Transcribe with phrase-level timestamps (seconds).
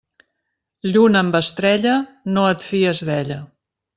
[0.93, 1.93] Lluna amb estrella,
[2.37, 3.39] no et fies d'ella.